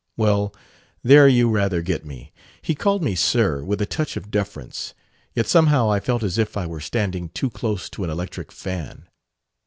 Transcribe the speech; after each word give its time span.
"Well, 0.17 0.51
there 1.03 1.27
you 1.27 1.47
rather 1.51 1.83
get 1.83 2.03
me. 2.03 2.31
He 2.63 2.73
called 2.73 3.03
me 3.03 3.13
'sir,' 3.13 3.63
with 3.63 3.83
a 3.83 3.85
touch 3.85 4.17
of 4.17 4.31
deference; 4.31 4.95
yet 5.35 5.45
somehow 5.45 5.91
I 5.91 5.99
felt 5.99 6.23
as 6.23 6.39
if 6.39 6.57
I 6.57 6.65
were 6.65 6.81
standing 6.81 7.29
too 7.29 7.51
close 7.51 7.87
to 7.91 8.03
an 8.03 8.09
electric 8.09 8.51
fan." 8.51 9.07